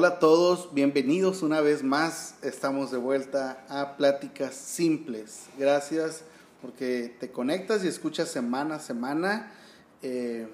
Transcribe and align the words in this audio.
Hola 0.00 0.08
a 0.08 0.18
todos, 0.18 0.72
bienvenidos 0.72 1.42
una 1.42 1.60
vez 1.60 1.82
más. 1.82 2.36
Estamos 2.40 2.90
de 2.90 2.96
vuelta 2.96 3.66
a 3.68 3.98
Pláticas 3.98 4.54
Simples. 4.54 5.48
Gracias 5.58 6.22
porque 6.62 7.14
te 7.20 7.30
conectas 7.30 7.84
y 7.84 7.88
escuchas 7.88 8.30
semana 8.30 8.76
a 8.76 8.78
semana. 8.78 9.52
Eh, 10.00 10.48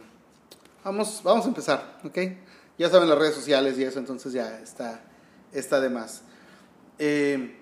vamos, 0.82 1.20
vamos 1.22 1.44
a 1.44 1.48
empezar, 1.48 2.00
¿ok? 2.02 2.18
Ya 2.76 2.90
saben 2.90 3.08
las 3.08 3.16
redes 3.16 3.36
sociales 3.36 3.78
y 3.78 3.84
eso, 3.84 4.00
entonces 4.00 4.32
ya 4.32 4.58
está, 4.58 5.00
está 5.52 5.80
de 5.80 5.90
más. 5.90 6.22
Eh, 6.98 7.56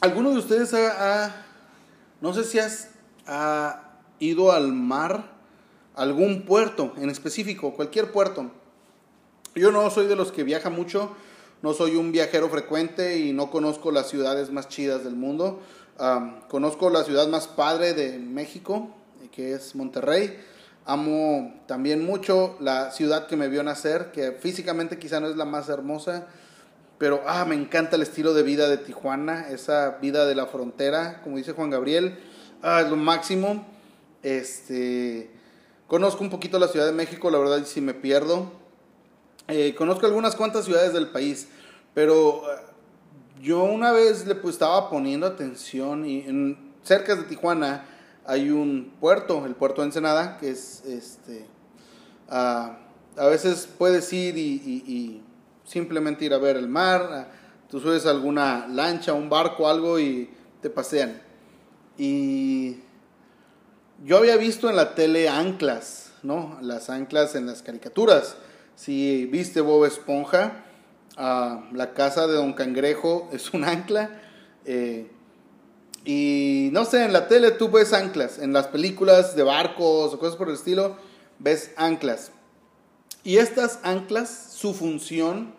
¿Alguno 0.00 0.32
de 0.32 0.38
ustedes 0.38 0.74
ha, 0.74 1.46
no 2.20 2.34
sé 2.34 2.42
si 2.42 2.58
has 2.58 2.88
ha 3.28 4.00
ido 4.18 4.50
al 4.50 4.72
mar, 4.72 5.30
algún 5.94 6.42
puerto 6.42 6.92
en 6.96 7.08
específico, 7.08 7.72
cualquier 7.72 8.10
puerto? 8.10 8.50
Yo 9.56 9.72
no 9.72 9.88
soy 9.88 10.06
de 10.06 10.16
los 10.16 10.32
que 10.32 10.44
viaja 10.44 10.68
mucho, 10.68 11.16
no 11.62 11.72
soy 11.72 11.96
un 11.96 12.12
viajero 12.12 12.50
frecuente 12.50 13.16
y 13.16 13.32
no 13.32 13.50
conozco 13.50 13.90
las 13.90 14.06
ciudades 14.10 14.50
más 14.50 14.68
chidas 14.68 15.02
del 15.02 15.16
mundo. 15.16 15.62
conozco 16.48 16.90
la 16.90 17.04
ciudad 17.04 17.26
más 17.28 17.48
padre 17.48 17.94
de 17.94 18.18
México, 18.18 18.90
que 19.32 19.54
es 19.54 19.74
Monterrey. 19.74 20.38
Amo 20.84 21.54
también 21.66 22.04
mucho 22.04 22.58
la 22.60 22.90
ciudad 22.90 23.26
que 23.28 23.36
me 23.36 23.48
vio 23.48 23.62
nacer, 23.62 24.12
que 24.12 24.32
físicamente 24.32 24.98
quizá 24.98 25.20
no 25.20 25.28
es 25.28 25.36
la 25.36 25.46
más 25.46 25.70
hermosa, 25.70 26.26
pero 26.98 27.22
ah, 27.26 27.46
me 27.46 27.54
encanta 27.54 27.96
el 27.96 28.02
estilo 28.02 28.34
de 28.34 28.42
vida 28.42 28.68
de 28.68 28.76
Tijuana, 28.76 29.48
esa 29.48 29.92
vida 30.02 30.26
de 30.26 30.34
la 30.34 30.46
frontera, 30.48 31.22
como 31.22 31.38
dice 31.38 31.52
Juan 31.52 31.70
Gabriel, 31.70 32.18
ah, 32.60 32.82
es 32.82 32.90
lo 32.90 32.96
máximo. 32.96 33.66
Este, 34.22 35.30
conozco 35.86 36.22
un 36.22 36.28
poquito 36.28 36.58
la 36.58 36.68
Ciudad 36.68 36.84
de 36.84 36.92
México, 36.92 37.30
la 37.30 37.38
verdad 37.38 37.64
si 37.64 37.80
me 37.80 37.94
pierdo, 37.94 38.65
eh, 39.48 39.74
conozco 39.76 40.06
algunas 40.06 40.34
cuantas 40.34 40.64
ciudades 40.64 40.92
del 40.92 41.08
país, 41.08 41.48
pero 41.94 42.42
eh, 42.50 42.56
yo 43.42 43.62
una 43.62 43.92
vez 43.92 44.26
le 44.26 44.34
pues, 44.34 44.54
estaba 44.54 44.90
poniendo 44.90 45.26
atención 45.26 46.04
y 46.04 46.20
en, 46.20 46.72
cerca 46.82 47.14
de 47.14 47.24
Tijuana 47.24 47.84
hay 48.24 48.50
un 48.50 48.92
puerto, 48.98 49.46
el 49.46 49.54
puerto 49.54 49.82
de 49.82 49.88
Ensenada, 49.88 50.36
que 50.38 50.50
es 50.50 50.84
este. 50.84 51.46
a 52.28 52.76
veces 53.16 53.68
puedes 53.78 54.12
ir 54.12 54.36
y, 54.36 55.22
simplemente 55.64 56.24
ir 56.24 56.34
a 56.34 56.38
ver 56.38 56.56
el 56.56 56.68
mar. 56.68 57.28
tú 57.68 57.80
subes 57.80 58.06
alguna 58.06 58.66
lancha, 58.68 59.12
un 59.12 59.28
barco, 59.28 59.68
algo 59.68 59.98
y 59.98 60.30
te 60.60 60.70
pasean. 60.70 61.20
Y 61.98 62.78
yo 64.04 64.18
había 64.18 64.36
visto 64.36 64.68
en 64.68 64.76
la 64.76 64.94
tele 64.94 65.28
anclas, 65.28 66.12
¿no? 66.22 66.58
Las 66.60 66.90
anclas 66.90 67.34
en 67.34 67.46
las 67.46 67.62
caricaturas. 67.62 68.36
Si 68.76 69.24
viste 69.24 69.62
Bob 69.62 69.86
Esponja, 69.86 70.62
ah, 71.16 71.64
la 71.72 71.94
casa 71.94 72.26
de 72.26 72.34
Don 72.34 72.52
Cangrejo 72.52 73.28
es 73.32 73.52
un 73.54 73.64
ancla. 73.64 74.20
Eh, 74.66 75.10
y 76.04 76.68
no 76.72 76.84
sé, 76.84 77.04
en 77.04 77.12
la 77.12 77.26
tele 77.26 77.50
tú 77.50 77.68
ves 77.68 77.92
anclas, 77.92 78.38
en 78.38 78.52
las 78.52 78.68
películas 78.68 79.34
de 79.34 79.42
barcos 79.42 80.14
o 80.14 80.18
cosas 80.18 80.36
por 80.36 80.48
el 80.48 80.54
estilo, 80.54 80.96
ves 81.38 81.72
anclas. 81.76 82.30
Y 83.24 83.38
estas 83.38 83.80
anclas, 83.82 84.52
su 84.52 84.72
función, 84.72 85.54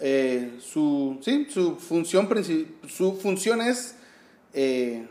eh, 0.00 0.58
su, 0.60 1.18
sí, 1.22 1.46
su, 1.48 1.76
función 1.76 2.28
su 2.88 3.16
función 3.16 3.62
es 3.62 3.94
eh, 4.52 5.08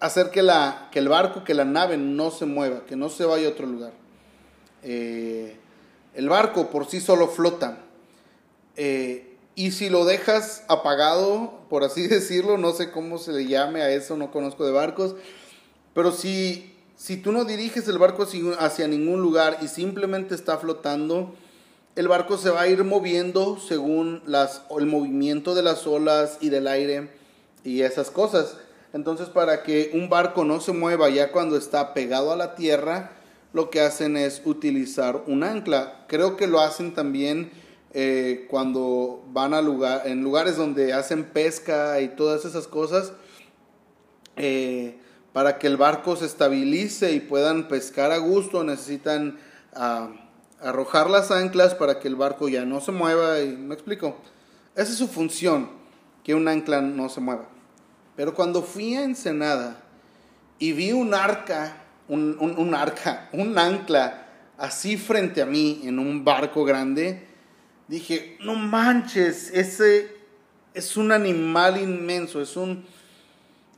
hacer 0.00 0.30
que, 0.30 0.42
la, 0.42 0.88
que 0.90 0.98
el 0.98 1.08
barco, 1.08 1.44
que 1.44 1.54
la 1.54 1.64
nave 1.64 1.96
no 1.96 2.30
se 2.30 2.44
mueva, 2.44 2.84
que 2.84 2.96
no 2.96 3.08
se 3.08 3.24
vaya 3.24 3.46
a 3.46 3.50
otro 3.52 3.66
lugar. 3.66 3.92
El 6.14 6.28
barco 6.28 6.70
por 6.70 6.86
sí 6.86 7.00
solo 7.00 7.28
flota. 7.28 7.78
Eh, 8.76 9.36
y 9.56 9.70
si 9.70 9.88
lo 9.88 10.04
dejas 10.04 10.64
apagado, 10.68 11.60
por 11.68 11.84
así 11.84 12.06
decirlo, 12.08 12.58
no 12.58 12.72
sé 12.72 12.90
cómo 12.90 13.18
se 13.18 13.32
le 13.32 13.46
llame 13.46 13.82
a 13.82 13.90
eso, 13.90 14.16
no 14.16 14.30
conozco 14.30 14.64
de 14.64 14.72
barcos, 14.72 15.14
pero 15.94 16.12
si, 16.12 16.74
si 16.96 17.16
tú 17.16 17.32
no 17.32 17.44
diriges 17.44 17.86
el 17.88 17.98
barco 17.98 18.26
hacia 18.58 18.88
ningún 18.88 19.22
lugar 19.22 19.58
y 19.62 19.68
simplemente 19.68 20.34
está 20.34 20.58
flotando, 20.58 21.34
el 21.94 22.08
barco 22.08 22.36
se 22.36 22.50
va 22.50 22.62
a 22.62 22.68
ir 22.68 22.82
moviendo 22.82 23.58
según 23.60 24.22
las, 24.26 24.62
el 24.76 24.86
movimiento 24.86 25.54
de 25.54 25.62
las 25.62 25.86
olas 25.86 26.38
y 26.40 26.48
del 26.48 26.66
aire 26.66 27.10
y 27.62 27.82
esas 27.82 28.10
cosas. 28.10 28.56
Entonces, 28.92 29.28
para 29.28 29.62
que 29.62 29.90
un 29.94 30.08
barco 30.08 30.44
no 30.44 30.60
se 30.60 30.72
mueva 30.72 31.08
ya 31.08 31.30
cuando 31.30 31.56
está 31.56 31.94
pegado 31.94 32.32
a 32.32 32.36
la 32.36 32.56
tierra, 32.56 33.12
lo 33.54 33.70
que 33.70 33.80
hacen 33.80 34.16
es 34.16 34.42
utilizar 34.44 35.22
un 35.28 35.44
ancla. 35.44 36.04
Creo 36.08 36.36
que 36.36 36.48
lo 36.48 36.60
hacen 36.60 36.92
también 36.92 37.52
eh, 37.92 38.46
cuando 38.50 39.24
van 39.28 39.54
a 39.54 39.62
lugar, 39.62 40.02
en 40.06 40.24
lugares 40.24 40.56
donde 40.56 40.92
hacen 40.92 41.24
pesca 41.24 42.00
y 42.00 42.08
todas 42.08 42.44
esas 42.44 42.66
cosas, 42.66 43.12
eh, 44.34 44.98
para 45.32 45.58
que 45.58 45.68
el 45.68 45.76
barco 45.76 46.16
se 46.16 46.26
estabilice 46.26 47.12
y 47.12 47.20
puedan 47.20 47.68
pescar 47.68 48.10
a 48.10 48.18
gusto, 48.18 48.64
necesitan 48.64 49.38
ah, 49.72 50.10
arrojar 50.60 51.08
las 51.08 51.30
anclas 51.30 51.76
para 51.76 52.00
que 52.00 52.08
el 52.08 52.16
barco 52.16 52.48
ya 52.48 52.64
no 52.64 52.80
se 52.80 52.90
mueva. 52.90 53.40
Y 53.40 53.56
me 53.56 53.74
explico. 53.74 54.16
Esa 54.74 54.90
es 54.90 54.98
su 54.98 55.06
función, 55.06 55.70
que 56.24 56.34
un 56.34 56.48
ancla 56.48 56.80
no 56.80 57.08
se 57.08 57.20
mueva. 57.20 57.46
Pero 58.16 58.34
cuando 58.34 58.62
fui 58.62 58.96
a 58.96 59.04
Ensenada 59.04 59.80
y 60.58 60.72
vi 60.72 60.90
un 60.90 61.14
arca 61.14 61.83
un, 62.08 62.36
un, 62.38 62.74
arca, 62.74 63.28
un 63.32 63.56
ancla 63.58 64.26
así 64.58 64.96
frente 64.96 65.42
a 65.42 65.46
mí 65.46 65.82
en 65.84 65.98
un 65.98 66.24
barco 66.24 66.64
grande, 66.64 67.26
dije, 67.88 68.36
no 68.40 68.54
manches, 68.54 69.50
ese 69.52 70.14
es 70.74 70.96
un 70.96 71.12
animal 71.12 71.80
inmenso, 71.80 72.40
es 72.40 72.56
un 72.56 72.84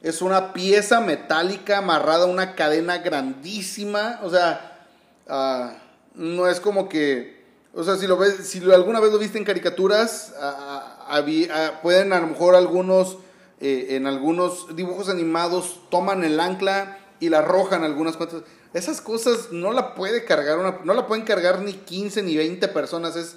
es 0.02 0.22
una 0.22 0.52
pieza 0.52 1.00
metálica 1.00 1.78
amarrada 1.78 2.24
a 2.24 2.28
una 2.28 2.54
cadena 2.54 2.98
grandísima, 2.98 4.20
o 4.22 4.30
sea, 4.30 4.86
ah, 5.26 5.72
no 6.14 6.46
es 6.46 6.60
como 6.60 6.88
que, 6.88 7.44
o 7.74 7.82
sea, 7.82 7.96
si 7.96 8.06
lo 8.06 8.16
ves, 8.16 8.48
si 8.48 8.58
alguna 8.70 9.00
vez 9.00 9.10
lo 9.10 9.18
viste 9.18 9.38
en 9.38 9.44
caricaturas, 9.44 10.32
ah, 10.40 11.08
ah, 11.08 11.80
pueden 11.82 12.12
a 12.12 12.20
lo 12.20 12.28
mejor 12.28 12.54
algunos, 12.54 13.18
eh, 13.60 13.88
en 13.90 14.06
algunos 14.06 14.76
dibujos 14.76 15.08
animados 15.08 15.80
toman 15.90 16.22
el 16.22 16.38
ancla 16.38 16.98
y 17.20 17.28
la 17.28 17.38
arrojan 17.38 17.84
algunas 17.84 18.16
cuantas. 18.16 18.42
Esas 18.74 19.00
cosas 19.00 19.52
no 19.52 19.72
la 19.72 19.94
puede 19.94 20.24
cargar 20.24 20.58
una, 20.58 20.80
no 20.84 20.94
la 20.94 21.06
pueden 21.06 21.24
cargar 21.24 21.60
ni 21.60 21.72
15 21.72 22.22
ni 22.22 22.36
20 22.36 22.68
personas. 22.68 23.16
Es, 23.16 23.36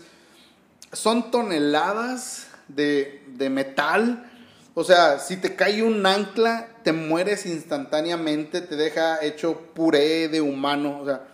son 0.92 1.32
toneladas 1.32 2.48
de, 2.68 3.24
de 3.28 3.50
metal. 3.50 4.30
O 4.74 4.84
sea, 4.84 5.20
si 5.20 5.38
te 5.38 5.56
cae 5.56 5.84
un 5.84 6.06
ancla, 6.06 6.70
te 6.84 6.94
mueres 6.94 7.46
instantáneamente, 7.46 8.62
te 8.62 8.76
deja 8.76 9.24
hecho 9.24 9.60
puré 9.74 10.28
de 10.30 10.42
humano. 10.42 11.00
O 11.02 11.06
sea, 11.06 11.28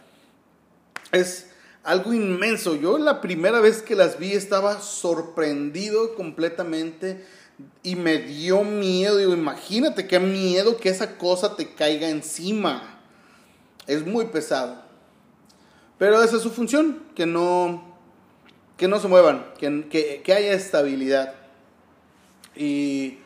es 1.11 1.47
algo 1.84 2.13
inmenso. 2.13 2.75
Yo 2.75 2.97
la 2.97 3.22
primera 3.22 3.59
vez 3.59 3.81
que 3.81 3.95
las 3.95 4.17
vi 4.17 4.34
estaba 4.34 4.81
sorprendido 4.81 6.16
completamente 6.16 7.23
y 7.83 7.95
me 7.95 8.19
dio 8.19 8.63
miedo. 8.63 9.17
Digo, 9.17 9.33
imagínate 9.33 10.07
qué 10.07 10.19
miedo 10.19 10.77
que 10.77 10.89
esa 10.89 11.17
cosa 11.17 11.55
te 11.55 11.73
caiga 11.73 12.09
encima. 12.09 12.99
Es 13.88 14.05
muy 14.05 14.25
pesado. 14.25 14.83
Pero 15.97 16.21
esa 16.21 16.35
es 16.38 16.41
su 16.41 16.49
función, 16.49 17.03
que 17.16 17.25
no, 17.25 17.97
que 18.77 18.88
no 18.88 18.99
se 18.99 19.07
muevan, 19.07 19.45
que, 19.57 20.21
que 20.23 20.33
haya 20.33 20.53
estabilidad. 20.53 21.35
Y 22.55 23.19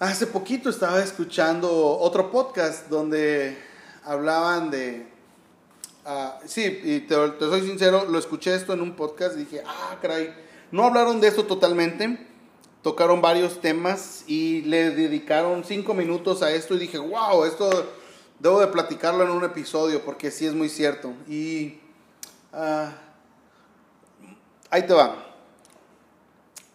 hace 0.00 0.26
poquito 0.26 0.70
estaba 0.70 1.02
escuchando 1.02 1.98
otro 1.98 2.30
podcast 2.30 2.88
donde 2.88 3.56
hablaban 4.04 4.70
de... 4.70 5.06
Uh, 6.04 6.46
sí, 6.46 6.80
y 6.82 7.00
te, 7.00 7.14
soy 7.14 7.60
sincero, 7.62 8.06
lo 8.08 8.18
escuché 8.18 8.54
esto 8.54 8.72
en 8.72 8.80
un 8.80 8.96
podcast 8.96 9.36
y 9.36 9.40
dije, 9.40 9.62
ah, 9.66 9.98
caray, 10.00 10.34
no 10.72 10.86
hablaron 10.86 11.20
de 11.20 11.28
esto 11.28 11.44
totalmente, 11.44 12.29
tocaron 12.82 13.20
varios 13.20 13.60
temas 13.60 14.24
y 14.26 14.62
le 14.62 14.90
dedicaron 14.90 15.64
cinco 15.64 15.94
minutos 15.94 16.42
a 16.42 16.50
esto 16.50 16.74
y 16.74 16.78
dije, 16.78 16.98
wow, 16.98 17.44
esto 17.44 17.92
debo 18.38 18.60
de 18.60 18.68
platicarlo 18.68 19.24
en 19.24 19.30
un 19.30 19.44
episodio 19.44 20.02
porque 20.04 20.30
sí 20.30 20.46
es 20.46 20.54
muy 20.54 20.68
cierto. 20.68 21.12
Y 21.28 21.78
ah, 22.52 22.92
ahí 24.70 24.86
te 24.86 24.94
va. 24.94 25.26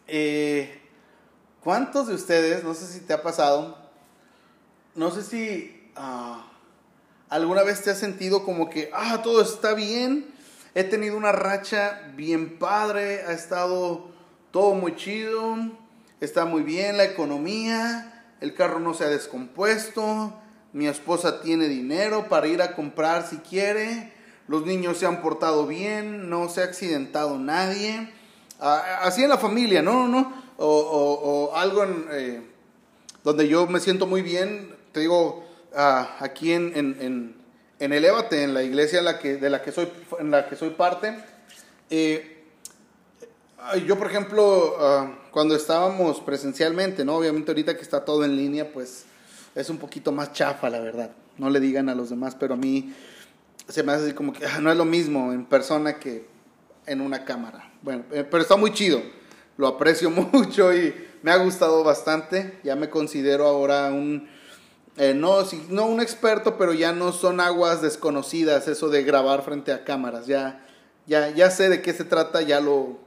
Eh, 0.08 0.82
¿Cuántos 1.64 2.08
de 2.08 2.14
ustedes, 2.14 2.64
no 2.64 2.76
sé 2.76 2.86
si 2.86 3.00
te 3.00 3.14
ha 3.14 3.24
pasado, 3.24 3.76
no 4.94 5.10
sé 5.10 5.24
si 5.24 5.92
ah, 5.96 6.46
alguna 7.28 7.64
vez 7.64 7.82
te 7.82 7.90
has 7.90 7.98
sentido 7.98 8.44
como 8.46 8.70
que, 8.70 8.92
ah, 8.94 9.24
todo 9.24 9.42
está 9.42 9.74
bien, 9.74 10.32
he 10.76 10.84
tenido 10.84 11.18
una 11.18 11.32
racha 11.32 12.12
bien 12.16 12.60
padre, 12.60 13.24
ha 13.24 13.32
estado 13.32 14.10
todo 14.52 14.76
muy 14.76 14.96
chido, 14.96 15.58
está 16.26 16.46
muy 16.46 16.64
bien 16.64 16.98
la 16.98 17.06
economía, 17.06 18.24
el 18.42 18.54
carro 18.54 18.80
no 18.80 18.94
se 18.94 19.06
ha 19.06 19.10
descompuesto, 19.10 20.34
mi 20.74 20.88
esposa 20.88 21.42
tiene 21.42 21.68
dinero 21.68 22.28
para 22.28 22.48
ir 22.48 22.62
a 22.62 22.76
comprar 22.76 23.26
si 23.28 23.38
quiere, 23.38 24.12
los 24.48 24.66
niños 24.66 24.98
se 24.98 25.06
han 25.06 25.22
portado 25.22 25.66
bien, 25.66 26.30
no 26.30 26.50
se 26.50 26.62
ha 26.62 26.66
accidentado 26.66 27.40
nadie, 27.40 28.12
así 28.60 29.24
en 29.24 29.30
la 29.30 29.38
familia, 29.38 29.82
¿no? 29.82 30.08
no 30.08 30.46
o, 30.58 31.50
o, 31.52 31.56
algo 31.56 31.84
en, 31.84 32.06
eh, 32.12 32.42
donde 33.24 33.48
yo 33.48 33.68
me 33.68 33.80
siento 33.80 34.08
muy 34.08 34.22
bien, 34.22 34.76
te 34.92 35.02
digo, 35.02 35.46
aquí 35.76 36.54
en, 36.54 36.72
en, 36.76 37.36
en, 37.80 37.94
el 37.94 38.06
Ébate, 38.06 38.44
en 38.44 38.54
la 38.54 38.64
iglesia 38.64 39.00
en 39.00 39.06
la 39.06 39.20
que, 39.20 39.38
de 39.38 39.50
la 39.50 39.62
que 39.62 39.72
soy, 39.72 39.90
en 40.20 40.32
la 40.32 40.48
que 40.48 40.56
soy 40.56 40.70
parte. 40.70 41.18
Eh, 41.90 42.35
yo, 43.86 43.98
por 43.98 44.08
ejemplo, 44.08 44.76
ah, 44.80 45.12
cuando 45.32 45.56
estábamos 45.56 46.20
presencialmente, 46.22 47.04
¿no? 47.04 47.16
Obviamente 47.16 47.52
ahorita 47.52 47.76
que 47.76 47.82
está 47.82 48.06
todo 48.06 48.24
en 48.24 48.36
línea, 48.36 48.72
pues 48.72 49.06
es 49.56 49.70
un 49.70 49.78
poquito 49.78 50.12
más 50.12 50.34
chafa, 50.34 50.70
la 50.70 50.80
verdad. 50.80 51.12
No 51.38 51.50
le 51.50 51.60
digan 51.60 51.90
a 51.90 51.96
los 51.96 52.10
demás, 52.10 52.36
pero 52.36 52.54
a 52.54 52.58
mí 52.58 52.94
se 53.68 53.84
me 53.84 53.92
hace 53.92 54.06
así 54.06 54.14
como 54.14 54.34
que 54.34 54.46
ah, 54.46 54.60
no 54.62 54.72
es 54.72 54.78
lo 54.78 54.86
mismo 54.86 55.34
en 55.34 55.46
persona 55.46 56.00
que 56.00 56.28
en 56.86 57.02
una 57.02 57.26
cámara. 57.26 57.72
Bueno, 57.82 58.04
eh, 58.12 58.26
pero 58.30 58.42
está 58.42 58.56
muy 58.56 58.72
chido. 58.74 59.02
Lo 59.58 59.68
aprecio 59.68 60.10
mucho 60.34 60.74
y 60.74 60.94
me 61.24 61.32
ha 61.32 61.38
gustado 61.38 61.84
bastante. 61.84 62.60
Ya 62.64 62.76
me 62.76 62.90
considero 62.90 63.48
ahora 63.48 63.88
un, 63.88 64.28
eh, 64.98 65.14
no, 65.14 65.44
no 65.70 65.86
un 65.88 66.02
experto, 66.02 66.58
pero 66.58 66.74
ya 66.74 66.94
no 66.94 67.12
son 67.12 67.40
aguas 67.40 67.82
desconocidas 67.82 68.68
eso 68.68 68.90
de 68.90 69.04
grabar 69.04 69.44
frente 69.44 69.74
a 69.74 69.84
cámaras. 69.84 70.28
Ya, 70.28 70.66
ya, 71.08 71.30
ya 71.32 71.50
sé 71.52 71.70
de 71.70 71.82
qué 71.82 71.94
se 71.94 72.04
trata, 72.04 72.42
ya 72.42 72.60
lo 72.62 73.05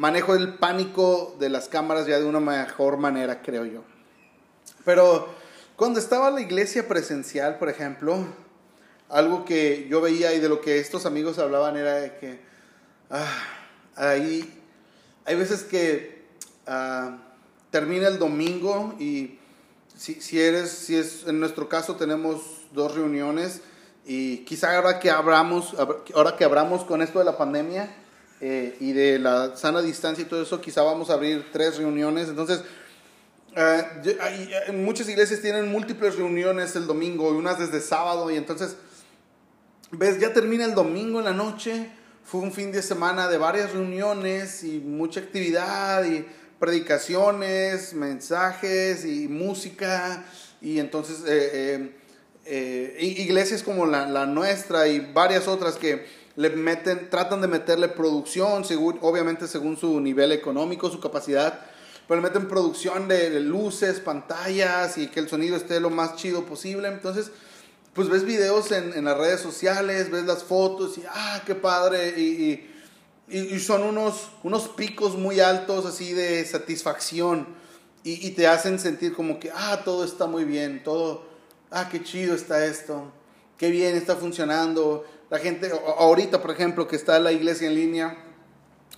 manejo 0.00 0.34
el 0.34 0.54
pánico 0.54 1.36
de 1.38 1.50
las 1.50 1.68
cámaras 1.68 2.06
ya 2.06 2.18
de 2.18 2.24
una 2.24 2.40
mejor 2.40 2.96
manera, 2.96 3.42
creo 3.42 3.66
yo. 3.66 3.82
Pero 4.82 5.28
cuando 5.76 5.98
estaba 6.00 6.28
en 6.28 6.36
la 6.36 6.40
iglesia 6.40 6.88
presencial, 6.88 7.58
por 7.58 7.68
ejemplo, 7.68 8.24
algo 9.10 9.44
que 9.44 9.88
yo 9.90 10.00
veía 10.00 10.32
y 10.32 10.40
de 10.40 10.48
lo 10.48 10.62
que 10.62 10.78
estos 10.78 11.04
amigos 11.04 11.38
hablaban 11.38 11.76
era 11.76 11.96
de 11.96 12.16
que 12.16 12.40
ah, 13.10 13.44
ahí 13.94 14.50
hay 15.26 15.36
veces 15.36 15.64
que 15.64 16.24
ah, 16.66 17.18
termina 17.70 18.08
el 18.08 18.18
domingo 18.18 18.94
y 18.98 19.38
si, 19.98 20.14
si, 20.22 20.40
eres, 20.40 20.70
si 20.70 20.96
es 20.96 21.26
en 21.26 21.38
nuestro 21.40 21.68
caso 21.68 21.96
tenemos 21.96 22.40
dos 22.72 22.94
reuniones 22.94 23.60
y 24.06 24.38
quizá 24.46 24.74
ahora 24.76 24.98
que 24.98 25.10
abramos, 25.10 25.74
ahora 26.14 26.36
que 26.38 26.44
abramos 26.44 26.84
con 26.84 27.02
esto 27.02 27.18
de 27.18 27.26
la 27.26 27.36
pandemia 27.36 27.99
eh, 28.40 28.76
y 28.80 28.92
de 28.92 29.18
la 29.18 29.56
sana 29.56 29.82
distancia 29.82 30.22
y 30.22 30.26
todo 30.26 30.42
eso, 30.42 30.60
quizá 30.60 30.82
vamos 30.82 31.10
a 31.10 31.14
abrir 31.14 31.46
tres 31.52 31.76
reuniones. 31.76 32.28
Entonces, 32.28 32.62
uh, 33.56 34.72
muchas 34.72 35.08
iglesias 35.08 35.40
tienen 35.40 35.70
múltiples 35.70 36.16
reuniones 36.16 36.74
el 36.74 36.86
domingo 36.86 37.34
y 37.34 37.36
unas 37.36 37.58
desde 37.58 37.80
sábado 37.80 38.30
y 38.30 38.36
entonces, 38.36 38.76
ves, 39.90 40.18
ya 40.18 40.32
termina 40.32 40.64
el 40.64 40.74
domingo 40.74 41.18
en 41.18 41.26
la 41.26 41.34
noche, 41.34 41.90
fue 42.24 42.40
un 42.40 42.52
fin 42.52 42.72
de 42.72 42.80
semana 42.80 43.28
de 43.28 43.36
varias 43.36 43.72
reuniones 43.72 44.64
y 44.64 44.78
mucha 44.78 45.20
actividad 45.20 46.04
y 46.04 46.24
predicaciones, 46.58 47.92
mensajes 47.92 49.04
y 49.04 49.28
música 49.28 50.24
y 50.60 50.78
entonces 50.78 51.24
eh, 51.26 51.92
eh, 52.44 52.96
iglesias 53.00 53.62
como 53.62 53.86
la, 53.86 54.06
la, 54.06 54.26
nuestra 54.26 54.88
y 54.88 55.00
varias 55.00 55.48
otras 55.48 55.76
que 55.76 56.06
le 56.40 56.48
meten, 56.48 57.10
tratan 57.10 57.42
de 57.42 57.48
meterle 57.48 57.88
producción, 57.88 58.64
según, 58.64 58.98
obviamente 59.02 59.46
según 59.46 59.76
su 59.76 60.00
nivel 60.00 60.32
económico, 60.32 60.88
su 60.88 60.98
capacidad, 60.98 61.66
pero 62.08 62.18
le 62.18 62.26
meten 62.26 62.48
producción 62.48 63.08
de, 63.08 63.38
luces, 63.40 64.00
pantallas 64.00 64.96
y 64.96 65.08
que 65.08 65.20
el 65.20 65.28
sonido 65.28 65.54
esté 65.54 65.80
lo 65.80 65.90
más 65.90 66.16
chido 66.16 66.46
posible. 66.46 66.88
Entonces, 66.88 67.30
pues 67.92 68.08
ves 68.08 68.24
videos 68.24 68.72
en, 68.72 68.94
en 68.94 69.04
las 69.04 69.18
redes 69.18 69.42
sociales, 69.42 70.10
ves 70.10 70.24
las 70.24 70.42
fotos 70.42 70.96
y, 70.96 71.02
ah, 71.10 71.42
qué 71.44 71.54
padre, 71.54 72.18
y, 72.18 72.66
y, 73.28 73.38
y 73.38 73.60
son 73.60 73.82
unos, 73.82 74.30
unos 74.42 74.68
picos 74.68 75.18
muy 75.18 75.40
altos 75.40 75.84
así 75.84 76.14
de 76.14 76.42
satisfacción 76.46 77.48
y, 78.02 78.26
y, 78.26 78.30
te 78.30 78.46
hacen 78.46 78.78
sentir 78.78 79.12
como 79.12 79.38
que, 79.38 79.50
ah, 79.54 79.82
todo 79.84 80.04
está 80.04 80.24
muy 80.24 80.44
bien, 80.44 80.82
todo, 80.82 81.26
ah, 81.70 81.90
qué 81.90 82.02
chido 82.02 82.34
está 82.34 82.64
esto, 82.64 83.12
qué 83.58 83.70
bien 83.70 83.94
está 83.94 84.16
funcionando. 84.16 85.04
La 85.30 85.38
gente, 85.38 85.70
ahorita, 85.98 86.42
por 86.42 86.50
ejemplo, 86.50 86.86
que 86.86 86.96
está 86.96 87.18
la 87.18 87.32
iglesia 87.32 87.68
en 87.68 87.74
línea, 87.74 88.18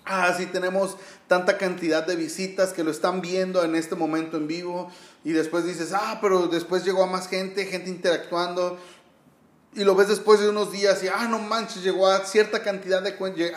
Ah, 0.05 0.35
sí, 0.37 0.47
tenemos 0.47 0.97
tanta 1.29 1.59
cantidad 1.59 2.05
de 2.05 2.17
visitas 2.17 2.73
que 2.73 2.83
lo 2.83 2.91
están 2.91 3.21
viendo 3.21 3.63
en 3.65 3.77
este 3.77 3.95
momento 3.95 4.37
en 4.37 4.49
vivo 4.49 4.91
y 5.23 5.33
después 5.33 5.65
dices, 5.65 5.93
ah, 5.93 6.19
pero 6.21 6.49
después 6.49 6.85
llegó 6.85 7.05
a 7.05 7.07
más 7.07 7.29
gente, 7.29 7.67
gente 7.67 7.89
interactuando 7.89 8.79
y 9.75 9.85
lo 9.85 9.95
ves 9.95 10.09
después 10.09 10.41
de 10.41 10.49
unos 10.49 10.73
días 10.73 11.03
y, 11.05 11.09
ah, 11.09 11.29
no 11.29 11.39
manches, 11.39 11.85
llegó 11.85 12.09
a 12.09 12.25
cierta 12.25 12.63
cantidad 12.63 13.01
de 13.01 13.15
cuentas, 13.15 13.53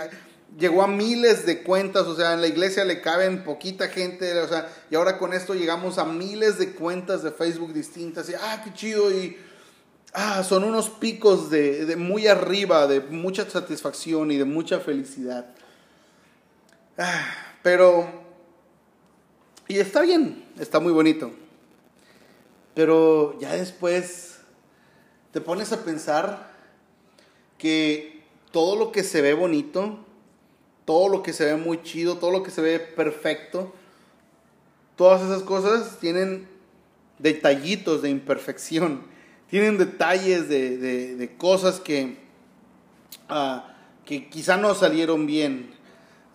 llegó 0.55 0.83
a 0.83 0.87
miles 0.87 1.47
de 1.47 1.63
cuentas, 1.63 2.03
o 2.03 2.15
sea, 2.15 2.33
en 2.33 2.41
la 2.41 2.47
iglesia 2.47 2.85
le 2.85 3.01
caben 3.01 3.43
poquita 3.43 3.87
gente, 3.87 4.39
o 4.39 4.47
sea, 4.47 4.69
y 4.91 4.95
ahora 4.95 5.17
con 5.17 5.33
esto 5.33 5.55
llegamos 5.55 5.97
a 5.97 6.05
miles 6.05 6.59
de 6.59 6.73
cuentas 6.73 7.23
de 7.23 7.31
Facebook 7.31 7.73
distintas 7.73 8.29
y, 8.29 8.35
ah, 8.35 8.61
qué 8.63 8.71
chido 8.73 9.11
y... 9.11 9.37
Ah, 10.17 10.45
son 10.45 10.63
unos 10.63 10.89
picos 10.89 11.49
de, 11.49 11.85
de 11.85 11.97
muy 11.97 12.25
arriba, 12.27 12.87
de 12.87 13.01
mucha 13.01 13.49
satisfacción 13.49 14.31
y 14.31 14.37
de 14.37 14.45
mucha 14.45 14.79
felicidad. 14.79 15.53
Ah, 16.97 17.25
pero, 17.61 18.07
y 19.67 19.77
está 19.77 20.03
bien, 20.03 20.45
está 20.57 20.79
muy 20.79 20.93
bonito. 20.93 21.31
Pero 22.73 23.37
ya 23.41 23.55
después 23.55 24.39
te 25.33 25.41
pones 25.41 25.73
a 25.73 25.83
pensar 25.83 26.49
que 27.57 28.23
todo 28.53 28.77
lo 28.77 28.93
que 28.93 29.03
se 29.03 29.21
ve 29.21 29.33
bonito, 29.33 29.99
todo 30.85 31.09
lo 31.09 31.23
que 31.23 31.33
se 31.33 31.43
ve 31.43 31.57
muy 31.57 31.83
chido, 31.83 32.19
todo 32.19 32.31
lo 32.31 32.41
que 32.41 32.51
se 32.51 32.61
ve 32.61 32.79
perfecto, 32.79 33.73
todas 34.95 35.23
esas 35.23 35.43
cosas 35.43 35.99
tienen 35.99 36.47
detallitos 37.19 38.01
de 38.01 38.11
imperfección, 38.11 39.13
tienen 39.55 39.77
detalles 39.77 40.49
de, 40.49 41.33
cosas 41.37 41.79
que, 41.79 42.17
ah, 43.29 43.73
que 44.03 44.27
quizá 44.27 44.57
no 44.57 44.75
salieron 44.75 45.25
bien. 45.25 45.73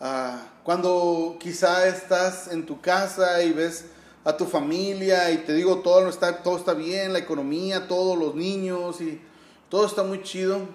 Ah, 0.00 0.46
cuando 0.64 1.36
quizá 1.38 1.86
estás 1.86 2.50
en 2.50 2.64
tu 2.64 2.80
casa 2.80 3.42
y 3.42 3.52
ves 3.52 3.84
a 4.24 4.38
tu 4.38 4.46
familia 4.46 5.30
y 5.32 5.36
te 5.36 5.52
digo 5.52 5.80
todo 5.80 6.08
está, 6.08 6.42
todo 6.42 6.56
está 6.56 6.72
bien, 6.72 7.12
la 7.12 7.18
economía, 7.18 7.88
todos 7.88 8.18
los 8.18 8.34
niños 8.36 9.02
y 9.02 9.20
todo 9.68 9.84
está 9.84 10.02
muy 10.02 10.22
chido. 10.22 10.66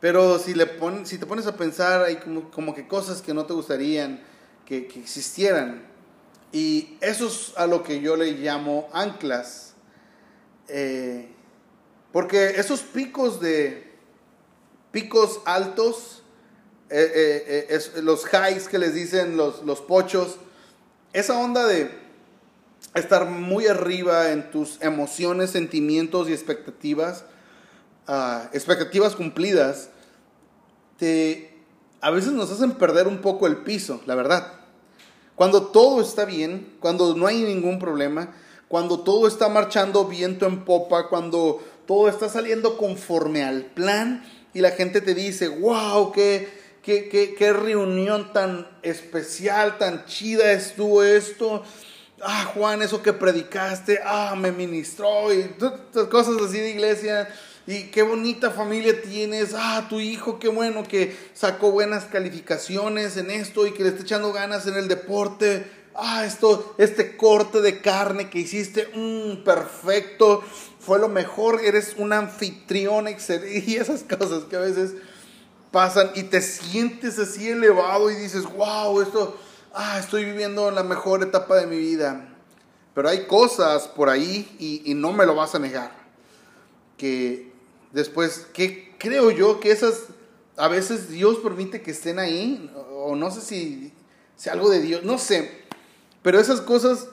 Pero 0.00 0.38
si, 0.38 0.54
le 0.54 0.66
si 1.04 1.18
te 1.18 1.26
pones 1.26 1.46
a 1.46 1.58
pensar, 1.58 2.02
hay 2.04 2.16
como, 2.16 2.50
como, 2.52 2.74
que 2.74 2.88
cosas 2.88 3.20
que 3.20 3.34
no 3.34 3.44
te 3.44 3.52
gustarían 3.52 4.22
que, 4.64 4.86
que, 4.86 4.98
existieran. 4.98 5.82
Y 6.52 6.96
eso 7.02 7.26
es 7.26 7.52
a 7.54 7.66
lo 7.66 7.82
que 7.82 8.00
yo 8.00 8.16
le 8.16 8.32
llamo 8.32 8.88
anclas. 8.94 9.74
Eh, 10.68 11.35
porque 12.12 12.50
esos 12.56 12.80
picos 12.80 13.40
de 13.40 13.92
picos 14.92 15.40
altos 15.44 16.22
eh, 16.88 17.66
eh, 17.68 17.80
eh, 17.96 18.02
los 18.02 18.24
highs 18.32 18.68
que 18.68 18.78
les 18.78 18.94
dicen 18.94 19.36
los, 19.36 19.64
los 19.64 19.80
pochos, 19.80 20.36
esa 21.12 21.36
onda 21.38 21.66
de 21.66 21.90
estar 22.94 23.28
muy 23.28 23.66
arriba 23.66 24.30
en 24.30 24.50
tus 24.50 24.80
emociones, 24.80 25.50
sentimientos 25.50 26.28
y 26.28 26.32
expectativas, 26.32 27.24
ah, 28.06 28.48
expectativas 28.52 29.16
cumplidas, 29.16 29.90
te, 30.96 31.58
a 32.00 32.10
veces 32.10 32.32
nos 32.32 32.52
hacen 32.52 32.72
perder 32.72 33.08
un 33.08 33.18
poco 33.18 33.48
el 33.48 33.58
piso, 33.58 34.00
la 34.06 34.14
verdad. 34.14 34.52
Cuando 35.34 35.66
todo 35.66 36.00
está 36.00 36.24
bien, 36.24 36.76
cuando 36.80 37.16
no 37.16 37.26
hay 37.26 37.42
ningún 37.42 37.78
problema, 37.78 38.32
cuando 38.68 39.00
todo 39.00 39.26
está 39.26 39.48
marchando 39.48 40.06
viento 40.06 40.46
en 40.46 40.64
popa, 40.64 41.08
cuando 41.08 41.62
todo 41.86 42.08
está 42.08 42.28
saliendo 42.28 42.76
conforme 42.76 43.44
al 43.44 43.62
plan 43.64 44.24
y 44.52 44.60
la 44.60 44.70
gente 44.70 45.00
te 45.00 45.14
dice, 45.14 45.48
wow, 45.48 46.12
qué, 46.12 46.48
qué, 46.82 47.52
reunión 47.52 48.32
tan 48.32 48.66
especial, 48.82 49.76
tan 49.78 50.06
chida 50.06 50.52
estuvo 50.52 51.02
esto. 51.02 51.62
Ah, 52.22 52.50
Juan, 52.54 52.80
eso 52.80 53.02
que 53.02 53.12
predicaste, 53.12 54.00
ah, 54.02 54.34
me 54.36 54.52
ministró 54.52 55.32
y 55.32 55.54
cosas 56.10 56.36
así 56.42 56.58
de 56.58 56.70
iglesia. 56.70 57.28
Y 57.66 57.90
qué 57.90 58.02
bonita 58.02 58.50
familia 58.50 59.02
tienes. 59.02 59.52
Ah, 59.54 59.86
tu 59.90 60.00
hijo, 60.00 60.38
qué 60.38 60.48
bueno 60.48 60.84
que 60.84 61.14
sacó 61.34 61.72
buenas 61.72 62.04
calificaciones 62.04 63.16
en 63.16 63.30
esto 63.30 63.66
y 63.66 63.72
que 63.72 63.82
le 63.82 63.90
está 63.90 64.02
echando 64.02 64.32
ganas 64.32 64.66
en 64.66 64.76
el 64.76 64.86
deporte. 64.88 65.66
Ah, 65.98 66.24
esto, 66.26 66.74
este 66.78 67.16
corte 67.16 67.60
de 67.62 67.80
carne 67.80 68.28
que 68.28 68.40
hiciste, 68.40 68.90
mmm, 68.94 69.44
perfecto. 69.44 70.42
Fue 70.78 70.98
lo 70.98 71.08
mejor. 71.08 71.60
Eres 71.64 71.94
un 71.96 72.12
anfitrión 72.12 73.08
excelente. 73.08 73.64
Y 73.66 73.76
esas 73.76 74.02
cosas 74.02 74.44
que 74.44 74.56
a 74.56 74.60
veces 74.60 74.94
pasan 75.70 76.10
y 76.14 76.24
te 76.24 76.40
sientes 76.40 77.18
así 77.18 77.48
elevado 77.48 78.10
y 78.10 78.14
dices, 78.14 78.44
wow, 78.44 79.00
esto, 79.00 79.36
ah, 79.74 79.98
estoy 79.98 80.24
viviendo 80.24 80.70
la 80.70 80.82
mejor 80.82 81.22
etapa 81.22 81.56
de 81.56 81.66
mi 81.66 81.78
vida. 81.78 82.28
Pero 82.94 83.10
hay 83.10 83.26
cosas 83.26 83.88
por 83.88 84.08
ahí 84.08 84.56
y, 84.58 84.94
no 84.94 85.12
me 85.12 85.26
lo 85.26 85.34
vas 85.34 85.54
a 85.54 85.58
negar. 85.58 85.92
Que 86.96 87.52
después, 87.92 88.46
que 88.54 88.94
creo 88.98 89.30
yo 89.30 89.60
que 89.60 89.70
esas, 89.70 90.04
a 90.56 90.68
veces 90.68 91.10
Dios 91.10 91.36
permite 91.38 91.82
que 91.82 91.90
estén 91.90 92.18
ahí, 92.18 92.70
o 92.90 93.14
no 93.14 93.30
sé 93.30 93.42
si 93.42 93.92
sea 94.34 94.54
algo 94.54 94.70
de 94.70 94.80
Dios, 94.80 95.02
no 95.02 95.18
sé. 95.18 95.65
Pero 96.26 96.40
esas 96.40 96.60
cosas 96.60 97.06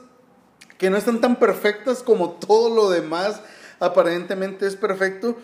que 0.79 0.89
no 0.89 0.97
están 0.97 1.21
tan 1.21 1.35
perfectas 1.35 2.01
como 2.01 2.31
todo 2.31 2.73
lo 2.73 2.89
demás 2.89 3.41
aparentemente 3.79 4.65
es 4.65 4.75
perfecto, 4.75 5.37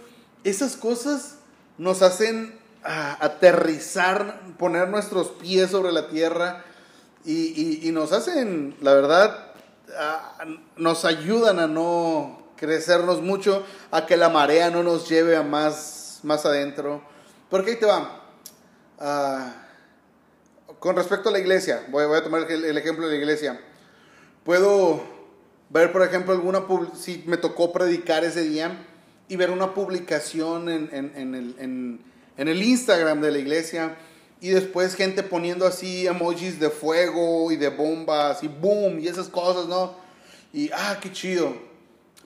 esas 0.43 0.75
cosas 0.75 1.35
nos 1.77 2.01
hacen 2.01 2.57
ah, 2.83 3.15
aterrizar, 3.21 4.41
poner 4.57 4.89
nuestros 4.89 5.27
pies 5.27 5.69
sobre 5.69 5.91
la 5.91 6.07
tierra 6.07 6.65
y, 7.23 7.88
nos 7.93 8.11
hacen, 8.11 8.75
la 8.81 8.95
verdad, 8.95 9.53
ah, 9.99 10.45
nos 10.75 11.05
ayudan 11.05 11.59
a 11.59 11.67
no 11.67 12.41
crecernos 12.55 13.21
mucho, 13.21 13.63
a 13.91 14.07
que 14.07 14.17
la 14.17 14.29
marea 14.29 14.71
no 14.71 14.81
nos 14.81 15.07
lleve 15.07 15.38
a 15.38 15.43
más, 15.43 16.21
más 16.23 16.43
adentro. 16.43 17.03
Porque 17.51 17.69
ahí 17.69 17.77
te 17.77 17.85
va. 17.85 18.19
Ah, 18.97 19.53
con 20.79 20.95
respecto 20.95 21.29
a 21.29 21.31
la 21.31 21.39
iglesia, 21.39 21.86
voy, 21.89 22.03
a 22.15 22.24
tomar 22.24 22.50
el, 22.50 22.77
ejemplo 22.77 23.05
de 23.05 23.12
la 23.12 23.19
iglesia. 23.19 23.59
Puedo 24.43 25.03
ver, 25.69 25.91
por 25.91 26.03
ejemplo, 26.03 26.33
alguna 26.33 26.63
si 26.98 27.24
me 27.27 27.38
tocó 27.38 27.74
predicar 27.74 28.24
ese 28.24 28.43
día 28.43 28.86
y 29.27 29.36
ver 29.36 29.51
una 29.51 29.74
publicación 29.74 30.69
en, 30.69 30.89
el, 30.93 31.55
en, 31.59 32.48
el, 32.48 32.63
Instagram 32.63 33.19
de 33.21 33.31
la 33.31 33.39
iglesia 33.39 33.98
y 34.39 34.50
después 34.50 34.95
gente 34.95 35.21
poniendo 35.21 35.67
así 35.67 36.07
emojis 36.07 36.59
de 36.59 36.69
fuego 36.69 37.51
y 37.51 37.57
de 37.57 37.69
bombas 37.69 38.41
y 38.41 38.48
boom 38.48 39.00
y 39.00 39.07
esas 39.07 39.27
cosas, 39.27 39.67
¿no? 39.67 39.95
Y 40.53 40.71
ah, 40.74 40.98
qué 41.01 41.12
chido. 41.12 41.53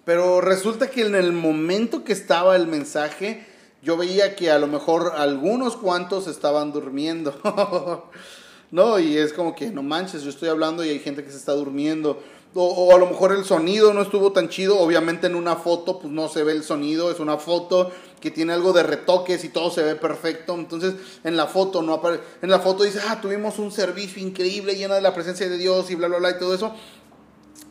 Pero 0.05 0.41
resulta 0.41 0.91
que 0.91 1.01
en 1.01 1.15
el 1.15 1.31
momento 1.31 2.03
que 2.03 2.13
estaba 2.13 2.55
el 2.55 2.67
mensaje, 2.67 3.47
yo 3.81 3.97
veía 3.97 4.35
que 4.35 4.51
a 4.51 4.59
lo 4.59 4.67
mejor 4.67 5.13
algunos 5.17 5.75
cuantos 5.75 6.27
estaban 6.27 6.71
durmiendo. 6.71 8.11
no, 8.73 8.97
y 8.97 9.19
es 9.19 9.33
como 9.33 9.53
que 9.53 9.69
no 9.69 9.83
manches, 9.83 10.23
yo 10.23 10.31
estoy 10.31 10.49
hablando 10.49 10.83
y 10.83 10.89
hay 10.89 10.97
gente 10.97 11.23
que 11.23 11.29
se 11.29 11.37
está 11.37 11.51
durmiendo. 11.51 12.23
O, 12.55 12.91
a 12.91 12.97
lo 12.97 13.05
mejor 13.05 13.31
el 13.31 13.45
sonido 13.45 13.93
no 13.93 14.01
estuvo 14.01 14.31
tan 14.31 14.49
chido. 14.49 14.79
Obviamente 14.79 15.27
en 15.27 15.35
una 15.35 15.55
foto 15.57 15.99
pues 15.99 16.11
no 16.11 16.27
se 16.27 16.43
ve 16.43 16.53
el 16.53 16.63
sonido. 16.63 17.11
Es 17.11 17.19
una 17.19 17.37
foto 17.37 17.91
que 18.19 18.31
tiene 18.31 18.51
algo 18.51 18.73
de 18.73 18.81
retoques 18.81 19.43
y 19.43 19.49
todo 19.49 19.69
se 19.69 19.83
ve 19.83 19.95
perfecto. 19.95 20.55
Entonces 20.55 20.95
en 21.23 21.37
la 21.37 21.45
foto 21.45 21.83
no 21.83 21.93
aparece. 21.93 22.23
En 22.41 22.49
la 22.49 22.57
foto 22.57 22.83
dice, 22.83 22.99
ah, 23.07 23.21
tuvimos 23.21 23.59
un 23.59 23.71
servicio 23.71 24.19
increíble 24.19 24.75
lleno 24.75 24.95
de 24.95 25.01
la 25.01 25.13
presencia 25.13 25.47
de 25.47 25.59
Dios 25.59 25.91
y 25.91 25.95
bla, 25.95 26.07
bla, 26.07 26.17
bla 26.17 26.31
y 26.31 26.39
todo 26.39 26.55
eso. 26.55 26.73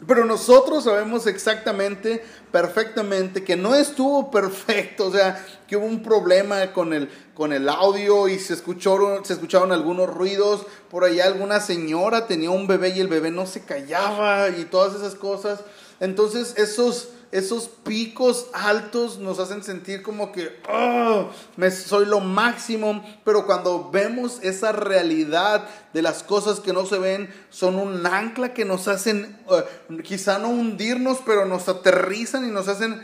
Pero 0.07 0.25
nosotros 0.25 0.85
sabemos 0.85 1.27
exactamente, 1.27 2.25
perfectamente, 2.51 3.45
que 3.45 3.57
no 3.57 3.75
estuvo 3.75 4.31
perfecto, 4.31 5.07
o 5.07 5.13
sea, 5.13 5.45
que 5.69 5.77
hubo 5.77 5.87
un 5.87 6.03
problema 6.03 6.73
con 6.73 6.93
el, 6.93 7.09
con 7.35 7.53
el 7.53 7.69
audio 7.69 8.27
y 8.27 8.39
se, 8.39 8.55
escucharon, 8.55 9.25
se 9.25 9.35
escucharon 9.35 9.71
algunos 9.71 10.09
ruidos. 10.09 10.67
Por 10.91 11.05
allá 11.05 11.27
alguna 11.27 11.61
señora 11.61 12.27
tenía 12.27 12.51
un 12.51 12.67
bebé 12.67 12.91
y 12.91 13.01
el 13.01 13.09
bebé 13.09 13.31
no 13.31 13.47
se 13.47 13.65
callaba 13.65 14.49
y 14.51 14.65
todas 14.65 14.95
esas 14.97 15.15
cosas. 15.15 15.61
Entonces 16.01 16.55
esos 16.57 17.11
esos 17.33 17.67
picos 17.69 18.49
altos 18.53 19.19
nos 19.19 19.39
hacen 19.39 19.65
sentir 19.65 20.03
como 20.03 20.33
que 20.33 20.61
oh, 20.69 21.31
me 21.57 21.71
soy 21.71 22.05
lo 22.05 22.21
máximo, 22.21 23.03
pero 23.25 23.47
cuando 23.47 23.91
vemos 23.91 24.39
esa 24.43 24.71
realidad 24.73 25.67
de 25.95 26.03
las 26.03 26.23
cosas 26.23 26.61
que 26.61 26.75
no 26.75 26.85
se 26.85 26.99
ven, 26.99 27.35
son 27.49 27.77
un 27.77 28.07
ancla 28.07 28.53
que 28.53 28.67
nos 28.67 28.87
hacen 28.87 29.39
eh, 29.51 30.03
quizá 30.03 30.39
no 30.39 30.51
hundirnos, 30.51 31.19
pero 31.25 31.47
nos 31.47 31.69
aterrizan 31.69 32.47
y 32.47 32.53
nos 32.53 32.69
hacen 32.69 33.01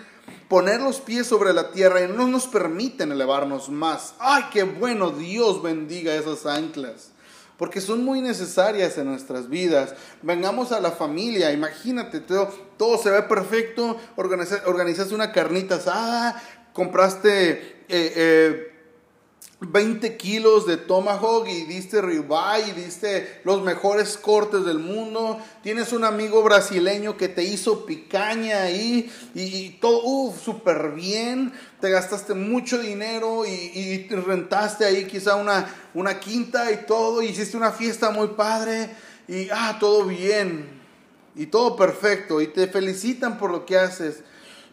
poner 0.49 0.83
los 0.83 1.01
pies 1.01 1.27
sobre 1.27 1.55
la 1.55 1.73
tierra 1.73 2.03
y 2.03 2.09
no 2.09 2.29
nos 2.29 2.47
permiten 2.47 3.13
elevarnos 3.13 3.71
más. 3.71 4.15
Ay, 4.19 4.45
qué 4.53 4.63
bueno, 4.63 5.11
Dios 5.11 5.63
bendiga 5.63 6.15
esas 6.15 6.45
anclas 6.45 7.13
porque 7.59 7.81
son 7.81 8.05
muy 8.05 8.23
necesarias 8.23 8.97
en 8.97 9.07
nuestras 9.07 9.49
vidas. 9.51 9.95
Vengamos 10.23 10.73
a 10.73 10.81
la 10.81 10.93
familia, 10.93 11.53
imagínate, 11.53 12.21
todo, 12.21 12.49
todo 12.79 12.97
se 12.97 13.11
ve 13.11 13.23
perfecto, 13.23 13.99
organizaste 14.17 15.15
una 15.15 15.33
carnita 15.33 15.75
asada, 15.75 16.43
compraste... 16.73 17.85
Eh, 17.91 18.13
eh, 18.17 18.78
20 19.61 20.17
kilos 20.17 20.67
de 20.67 20.77
tomahawk 20.77 21.49
y 21.49 21.65
diste 21.65 22.01
ribeye 22.01 22.69
y 22.69 22.73
diste 22.81 23.41
los 23.43 23.61
mejores 23.63 24.17
cortes 24.17 24.65
del 24.65 24.79
mundo. 24.79 25.41
Tienes 25.65 25.93
un 25.93 26.05
amigo 26.05 26.45
brasileño 26.45 27.17
que 27.17 27.29
te 27.29 27.43
hizo 27.43 27.85
picaña 27.85 28.63
ahí 28.63 29.13
y, 29.35 29.71
todo, 29.81 30.03
uff, 30.05 30.41
súper 30.41 30.93
bien. 30.93 31.53
Te 31.81 31.91
gastaste 31.91 32.35
mucho 32.35 32.79
dinero 32.79 33.45
y, 33.45 34.07
rentaste 34.09 34.85
ahí 34.85 35.07
quizá 35.07 35.35
una, 35.35 35.75
una 35.93 36.21
quinta 36.21 36.71
y 36.71 36.87
todo. 36.87 37.21
hiciste 37.21 37.57
una 37.57 37.73
fiesta 37.73 38.11
muy 38.11 38.29
padre 38.29 38.91
y, 39.27 39.49
ah, 39.51 39.77
todo 39.81 40.05
bien 40.05 40.79
y 41.35 41.47
todo 41.47 41.77
perfecto 41.77 42.41
y 42.41 42.49
te 42.49 42.69
felicitan 42.69 43.39
por 43.39 43.51
lo 43.51 43.67
que 43.67 43.77
haces. 43.77 44.23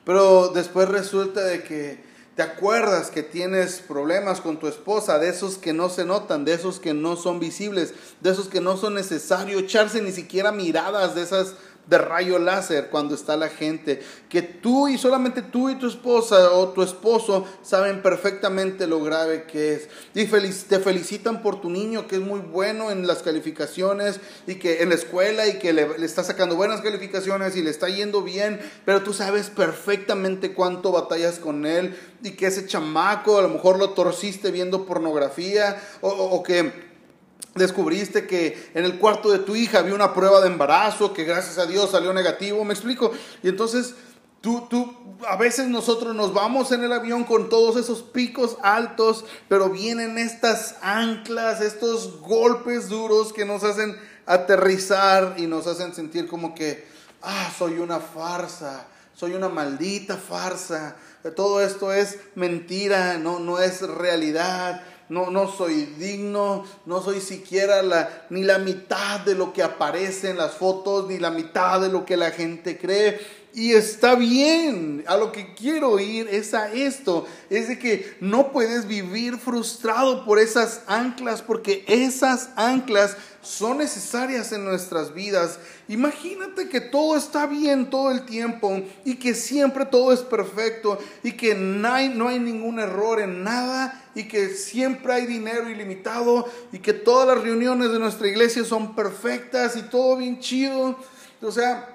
Pero 0.04 0.50
después 0.50 0.88
resulta 0.90 1.44
de 1.44 1.64
que 1.64 2.15
te 2.36 2.42
acuerdas 2.42 3.12
que 3.12 3.24
tienes 3.24 3.80
problemas 3.80 4.42
con 4.42 4.58
tu 4.58 4.68
esposa, 4.68 5.20
de 5.20 5.30
esos 5.30 5.58
que 5.58 5.72
no 5.72 5.88
se 5.88 6.04
notan, 6.04 6.44
de 6.44 6.54
esos 6.54 6.82
que 6.82 6.94
no 6.94 7.16
son 7.16 7.40
visibles, 7.40 7.94
de 8.20 8.32
esos 8.32 8.50
que 8.50 8.60
no 8.60 8.76
son 8.76 8.94
necesario 8.94 9.60
echarse 9.60 10.02
ni 10.02 10.12
siquiera 10.12 10.52
miradas 10.52 11.16
de 11.16 11.22
esas 11.22 11.56
de 11.88 11.98
rayo 11.98 12.40
láser 12.40 12.90
cuando 12.90 13.14
está 13.14 13.38
la 13.38 13.50
gente, 13.50 14.02
que 14.30 14.42
tú 14.42 14.88
y 14.88 14.98
solamente 14.98 15.42
tú 15.42 15.70
y 15.70 15.76
tu 15.76 15.88
esposa 15.88 16.52
o 16.52 16.70
tu 16.70 16.82
esposo 16.82 17.46
saben 17.62 18.02
perfectamente 18.02 18.88
lo 18.88 19.04
grave 19.04 19.44
que 19.44 19.74
es. 19.74 19.90
Y 20.14 20.26
te 20.26 20.80
felicitan 20.80 21.42
por 21.42 21.62
tu 21.62 21.70
niño 21.70 22.08
que 22.08 22.16
es 22.16 22.22
muy 22.22 22.40
bueno 22.40 22.92
en 22.92 23.06
las 23.06 23.22
calificaciones 23.22 24.20
y 24.48 24.56
que 24.56 24.82
en 24.82 24.90
la 24.90 24.96
escuela 24.96 25.48
y 25.48 25.60
que 25.60 25.74
le, 25.74 25.88
está 26.04 26.24
sacando 26.24 26.56
buenas 26.56 26.82
calificaciones 26.82 27.56
y 27.56 27.62
le 27.62 27.70
está 27.70 27.88
yendo 27.90 28.24
bien, 28.24 28.60
pero 28.84 29.04
tú 29.04 29.14
sabes 29.14 29.50
perfectamente 29.50 30.54
cuánto 30.54 30.92
batallas 30.92 31.40
con 31.40 31.66
él 31.66 31.96
y 32.24 32.32
que 32.32 32.48
ese 32.48 32.66
chamaco 32.66 33.38
a 33.38 33.44
lo 33.44 33.50
mejor 33.50 33.78
lo 33.78 33.92
torciste 33.92 34.52
viendo 34.52 34.86
pornografía 34.86 35.82
o, 36.02 36.10
o 36.10 36.42
que 36.42 36.95
descubriste 37.56 38.28
que 38.28 38.70
en 38.74 38.86
el 38.86 39.00
cuarto 39.00 39.32
de 39.32 39.40
tu 39.40 39.56
hija 39.56 39.80
había 39.80 39.96
una 39.96 40.14
prueba 40.14 40.42
de 40.42 40.48
embarazo 40.48 41.14
que 41.14 41.24
gracias 41.24 41.58
a 41.58 41.66
Dios 41.66 41.92
salió 41.92 42.14
negativo, 42.14 42.64
me 42.66 42.74
explico. 42.74 43.12
Y 43.42 43.48
entonces 43.48 43.96
tú, 44.42 44.68
tú, 44.70 44.94
a 45.28 45.38
veces 45.38 45.68
nosotros 45.68 46.14
nos 46.14 46.34
vamos 46.34 46.72
en 46.74 46.84
el 46.84 46.92
avión 46.92 47.24
con 47.24 47.50
todos 47.50 47.78
esos 47.78 48.04
picos 48.04 48.58
altos, 48.62 49.26
pero 49.48 49.70
vienen 49.70 50.18
estas 50.18 50.76
anclas, 50.82 51.62
estos 51.62 52.20
golpes 52.20 52.90
duros 52.90 53.32
que 53.32 53.46
nos 53.46 53.64
hacen 53.64 53.98
aterrizar 54.26 55.36
y 55.38 55.48
nos 55.48 55.66
hacen 55.66 55.96
sentir 55.96 56.28
como 56.28 56.54
que, 56.54 56.86
ah, 57.22 57.50
soy 57.58 57.80
una 57.80 58.00
farsa, 58.00 58.86
soy 59.16 59.34
una 59.34 59.48
maldita 59.48 60.18
farsa, 60.18 60.98
todo 61.36 61.62
esto 61.62 61.94
es 61.94 62.20
mentira, 62.36 63.18
no, 63.18 63.40
no 63.40 63.60
es 63.60 63.82
realidad 63.82 64.84
no, 65.10 65.30
no 65.30 65.52
soy 65.52 65.86
digno, 65.98 66.66
no 66.86 67.02
soy 67.02 67.22
siquiera 67.22 67.82
ni 68.30 68.44
la 68.44 68.58
mitad 68.58 69.20
de 69.22 69.36
lo 69.36 69.54
que 69.54 69.64
aparece 69.64 70.32
en 70.32 70.38
las 70.38 70.54
fotos, 70.54 71.08
ni 71.08 71.20
la 71.20 71.32
mitad 71.32 71.80
de 71.82 71.90
lo 71.90 72.06
que 72.06 72.18
la 72.18 72.32
gente 72.32 72.78
cree. 72.78 73.20
Y 73.54 73.72
está 73.72 74.16
bien, 74.16 75.06
a 75.08 75.16
lo 75.16 75.32
que 75.32 75.54
quiero 75.54 75.98
ir 75.98 76.28
es 76.28 76.54
a 76.54 76.74
esto, 76.74 77.26
es 77.50 77.70
de 77.70 77.80
que 77.80 78.18
no 78.20 78.52
puedes 78.52 78.86
vivir 78.86 79.38
frustrado 79.38 80.26
por 80.26 80.40
esas 80.40 80.82
anclas, 80.88 81.42
porque 81.42 81.86
esas 81.88 82.50
anclas 82.58 83.16
son 83.46 83.78
necesarias 83.78 84.52
en 84.52 84.66
nuestras 84.66 85.14
vidas. 85.14 85.60
Imagínate 85.88 86.68
que 86.68 86.82
todo 86.82 87.16
está 87.16 87.46
bien 87.46 87.90
todo 87.90 88.12
el 88.12 88.26
tiempo 88.26 88.82
y 89.06 89.16
que 89.16 89.36
siempre 89.36 89.86
todo 89.86 90.12
es 90.12 90.22
perfecto 90.22 90.98
y 91.24 91.34
que 91.34 91.54
no 91.54 91.94
hay, 91.94 92.10
no 92.10 92.28
hay 92.28 92.40
ningún 92.40 92.80
error 92.80 93.20
en 93.20 93.44
nada 93.44 94.04
y 94.16 94.28
que 94.28 94.50
siempre 94.50 95.14
hay 95.14 95.26
dinero 95.28 95.70
ilimitado 95.70 96.50
y 96.72 96.80
que 96.80 96.94
todas 96.94 97.28
las 97.28 97.44
reuniones 97.44 97.92
de 97.92 98.00
nuestra 98.00 98.28
iglesia 98.28 98.64
son 98.66 98.96
perfectas 98.96 99.78
y 99.78 99.84
todo 99.84 100.18
bien 100.18 100.40
chido. 100.40 100.98
O 101.42 101.52
sea, 101.52 101.92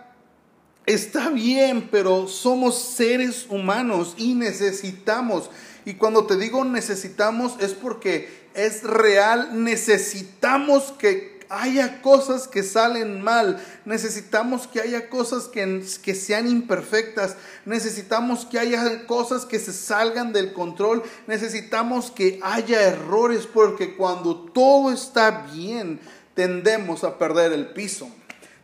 Está 0.86 1.28
bien, 1.28 1.88
pero 1.92 2.26
somos 2.26 2.82
seres 2.82 3.46
humanos 3.48 4.14
y 4.16 4.34
necesitamos. 4.34 5.50
Y 5.84 5.94
cuando 5.94 6.26
te 6.26 6.36
digo 6.36 6.64
necesitamos 6.64 7.54
es 7.60 7.74
porque 7.74 8.48
es 8.54 8.82
real, 8.82 9.62
necesitamos 9.62 10.92
que 10.98 11.39
haya 11.50 12.00
cosas 12.00 12.46
que 12.46 12.62
salen 12.62 13.22
mal, 13.22 13.62
necesitamos 13.84 14.68
que 14.68 14.80
haya 14.80 15.10
cosas 15.10 15.48
que, 15.48 15.84
que, 16.02 16.14
sean 16.14 16.48
imperfectas, 16.48 17.36
necesitamos 17.66 18.46
que 18.46 18.58
haya 18.58 19.06
cosas 19.06 19.44
que 19.44 19.58
se 19.58 19.72
salgan 19.72 20.32
del 20.32 20.52
control, 20.52 21.02
necesitamos 21.26 22.12
que 22.12 22.38
haya 22.42 22.82
errores, 22.82 23.46
porque 23.46 23.96
cuando 23.96 24.36
todo 24.36 24.92
está 24.92 25.48
bien, 25.52 26.00
tendemos 26.34 27.02
a 27.02 27.18
perder 27.18 27.52
el 27.52 27.66
piso, 27.72 28.08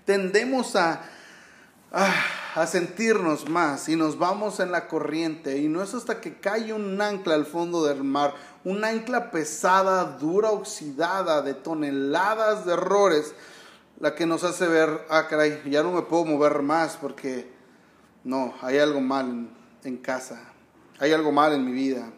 tendemos 0.05 0.77
a, 0.77 1.03
a 1.93 2.15
sentirnos 2.65 3.51
más 3.51 3.87
y 3.91 3.97
nos 3.97 4.19
vamos 4.19 4.61
en 4.61 4.73
la 4.73 4.89
corriente 4.89 5.59
y 5.59 5.69
no 5.69 5.83
es 5.83 5.93
hasta 5.93 6.23
que 6.23 6.41
cae 6.41 6.73
un 6.73 6.99
ancla 7.03 7.35
al 7.35 7.45
fondo 7.45 7.85
del 7.85 8.03
mar, 8.03 8.33
un 8.65 8.83
ancla 8.83 9.31
pesada, 9.31 10.17
dura, 10.17 10.53
oxidada, 10.53 11.43
de 11.43 11.53
toneladas 11.53 12.65
de 12.65 12.73
errores, 12.73 13.35
la 14.01 14.15
que 14.15 14.25
nos 14.25 14.43
hace 14.43 14.67
ver, 14.69 15.05
ah, 15.11 15.27
caray, 15.29 15.61
ya 15.67 15.83
no 15.83 15.93
me 15.93 16.01
puedo 16.01 16.25
mover 16.25 16.63
más 16.63 16.97
porque 16.97 17.53
no, 18.25 18.55
hay 18.63 18.79
algo 18.79 19.03
mal 19.03 19.51
en 19.85 19.97
casa, 19.99 20.41
hay 20.99 21.13
algo 21.13 21.33
mal 21.33 21.53
en 21.53 21.63
mi 21.63 21.73
vida. 21.73 22.11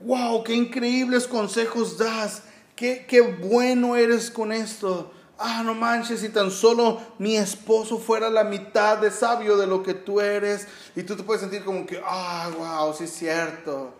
¡Wow! 0.00 0.44
¡Qué 0.44 0.52
increíbles 0.52 1.26
consejos 1.26 1.96
das! 1.96 2.42
¡Qué, 2.76 3.06
qué 3.08 3.22
bueno 3.22 3.96
eres 3.96 4.30
con 4.30 4.52
esto! 4.52 5.13
Ah, 5.38 5.62
no 5.64 5.74
manches, 5.74 6.20
si 6.20 6.28
tan 6.28 6.50
solo 6.50 7.00
mi 7.18 7.36
esposo 7.36 7.98
fuera 7.98 8.30
la 8.30 8.44
mitad 8.44 8.98
de 8.98 9.10
sabio 9.10 9.56
de 9.56 9.66
lo 9.66 9.82
que 9.82 9.94
tú 9.94 10.20
eres, 10.20 10.66
y 10.96 11.02
tú 11.02 11.16
te 11.16 11.22
puedes 11.22 11.42
sentir 11.42 11.64
como 11.64 11.86
que, 11.86 12.00
ah, 12.04 12.50
wow, 12.56 12.94
sí 12.94 13.04
es 13.04 13.12
cierto. 13.12 13.92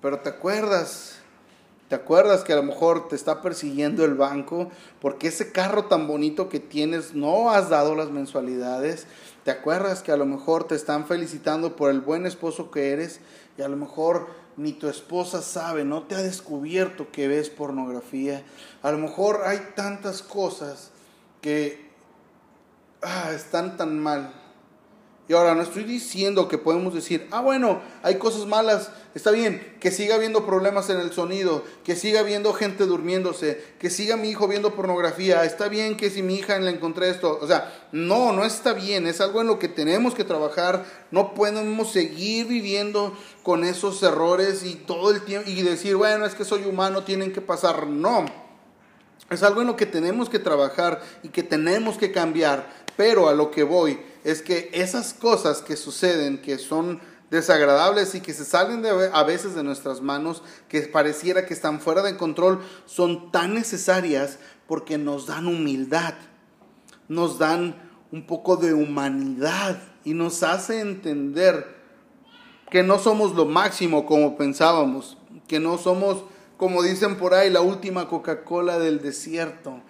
Pero 0.00 0.20
te 0.20 0.28
acuerdas, 0.28 1.16
te 1.88 1.94
acuerdas 1.94 2.44
que 2.44 2.52
a 2.52 2.56
lo 2.56 2.62
mejor 2.62 3.08
te 3.08 3.16
está 3.16 3.40
persiguiendo 3.40 4.04
el 4.04 4.14
banco 4.14 4.70
porque 5.00 5.28
ese 5.28 5.50
carro 5.50 5.86
tan 5.86 6.06
bonito 6.06 6.48
que 6.48 6.60
tienes 6.60 7.14
no 7.14 7.50
has 7.50 7.70
dado 7.70 7.94
las 7.94 8.10
mensualidades. 8.10 9.06
Te 9.44 9.50
acuerdas 9.50 10.02
que 10.02 10.12
a 10.12 10.16
lo 10.16 10.26
mejor 10.26 10.64
te 10.64 10.74
están 10.74 11.06
felicitando 11.06 11.76
por 11.76 11.90
el 11.90 12.00
buen 12.00 12.26
esposo 12.26 12.70
que 12.70 12.92
eres 12.92 13.20
y 13.56 13.62
a 13.62 13.68
lo 13.68 13.76
mejor 13.76 14.26
ni 14.56 14.72
tu 14.72 14.88
esposa 14.88 15.42
sabe, 15.42 15.84
no 15.84 16.04
te 16.04 16.14
ha 16.14 16.22
descubierto 16.22 17.10
que 17.10 17.28
ves 17.28 17.50
pornografía. 17.50 18.44
A 18.82 18.90
lo 18.90 18.98
mejor 18.98 19.42
hay 19.44 19.72
tantas 19.74 20.22
cosas 20.22 20.90
que 21.40 21.90
ah, 23.02 23.32
están 23.34 23.76
tan 23.76 23.98
mal 23.98 24.43
y 25.26 25.32
ahora 25.32 25.54
no 25.54 25.62
estoy 25.62 25.84
diciendo 25.84 26.48
que 26.48 26.58
podemos 26.58 26.92
decir, 26.92 27.26
ah, 27.30 27.40
bueno, 27.40 27.80
hay 28.02 28.16
cosas 28.16 28.44
malas, 28.44 28.90
está 29.14 29.30
bien, 29.30 29.74
que 29.80 29.90
siga 29.90 30.16
habiendo 30.16 30.44
problemas 30.44 30.90
en 30.90 31.00
el 31.00 31.12
sonido, 31.12 31.64
que 31.82 31.96
siga 31.96 32.20
habiendo 32.20 32.52
gente 32.52 32.84
durmiéndose, 32.84 33.58
que 33.78 33.88
siga 33.88 34.18
mi 34.18 34.28
hijo 34.28 34.46
viendo 34.48 34.74
pornografía, 34.74 35.44
está 35.44 35.68
bien 35.68 35.96
que 35.96 36.10
si 36.10 36.22
mi 36.22 36.34
hija 36.34 36.58
le 36.58 36.70
encontré 36.70 37.08
esto, 37.08 37.38
o 37.40 37.46
sea, 37.46 37.72
no, 37.90 38.32
no 38.32 38.44
está 38.44 38.74
bien, 38.74 39.06
es 39.06 39.22
algo 39.22 39.40
en 39.40 39.46
lo 39.46 39.58
que 39.58 39.68
tenemos 39.68 40.14
que 40.14 40.24
trabajar, 40.24 40.84
no 41.10 41.32
podemos 41.32 41.90
seguir 41.90 42.46
viviendo 42.46 43.16
con 43.42 43.64
esos 43.64 44.02
errores 44.02 44.62
y 44.62 44.74
todo 44.74 45.10
el 45.10 45.22
tiempo 45.22 45.48
y 45.48 45.62
decir, 45.62 45.96
bueno, 45.96 46.26
es 46.26 46.34
que 46.34 46.44
soy 46.44 46.64
humano, 46.64 47.02
tienen 47.02 47.32
que 47.32 47.40
pasar, 47.40 47.86
no. 47.86 48.26
Es 49.30 49.42
algo 49.42 49.62
en 49.62 49.68
lo 49.68 49.76
que 49.76 49.86
tenemos 49.86 50.28
que 50.28 50.38
trabajar 50.38 51.00
y 51.22 51.28
que 51.28 51.42
tenemos 51.42 51.96
que 51.96 52.12
cambiar, 52.12 52.68
pero 52.94 53.30
a 53.30 53.32
lo 53.32 53.50
que 53.50 53.62
voy 53.62 53.98
es 54.24 54.42
que 54.42 54.70
esas 54.72 55.14
cosas 55.14 55.60
que 55.60 55.76
suceden, 55.76 56.40
que 56.40 56.58
son 56.58 57.00
desagradables 57.30 58.14
y 58.14 58.20
que 58.20 58.32
se 58.32 58.44
salen 58.44 58.84
a 58.86 59.22
veces 59.24 59.54
de 59.54 59.62
nuestras 59.62 60.00
manos, 60.00 60.42
que 60.68 60.82
pareciera 60.82 61.46
que 61.46 61.54
están 61.54 61.80
fuera 61.80 62.02
de 62.02 62.16
control, 62.16 62.60
son 62.86 63.30
tan 63.30 63.54
necesarias 63.54 64.38
porque 64.66 64.98
nos 64.98 65.26
dan 65.26 65.46
humildad, 65.46 66.14
nos 67.08 67.38
dan 67.38 67.76
un 68.12 68.26
poco 68.26 68.56
de 68.56 68.72
humanidad 68.72 69.82
y 70.04 70.14
nos 70.14 70.42
hace 70.42 70.80
entender 70.80 71.74
que 72.70 72.82
no 72.82 72.98
somos 72.98 73.34
lo 73.34 73.44
máximo 73.44 74.06
como 74.06 74.36
pensábamos, 74.36 75.18
que 75.48 75.60
no 75.60 75.78
somos, 75.78 76.24
como 76.56 76.82
dicen 76.82 77.16
por 77.16 77.34
ahí, 77.34 77.50
la 77.50 77.60
última 77.60 78.08
Coca-Cola 78.08 78.78
del 78.78 79.02
desierto, 79.02 79.82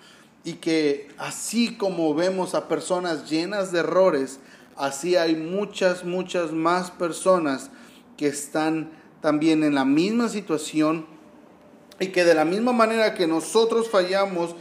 y 0.44 0.54
que 0.54 1.08
así 1.18 1.74
como 1.74 2.14
vemos 2.14 2.54
a 2.54 2.68
personas 2.68 3.30
llenas 3.30 3.72
de 3.72 3.80
errores, 3.80 4.40
así 4.76 5.16
hay 5.16 5.34
muchas, 5.34 6.04
muchas 6.04 6.52
más 6.52 6.90
personas 6.90 7.70
que 8.16 8.26
están 8.26 8.90
también 9.22 9.64
en 9.64 9.74
la 9.74 9.86
misma 9.86 10.28
situación 10.28 11.06
y 11.98 12.08
que 12.08 12.24
de 12.24 12.34
la 12.34 12.44
misma 12.44 12.72
manera 12.72 13.14
que 13.14 13.26
nosotros 13.26 13.88
fallamos, 13.88 14.54